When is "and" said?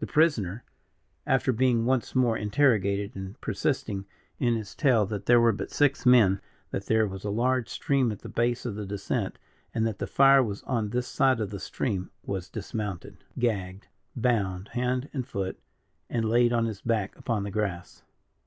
3.16-3.40, 9.72-9.86, 15.14-15.26, 16.10-16.26